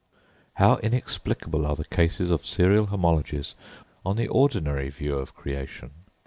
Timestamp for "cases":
1.85-2.31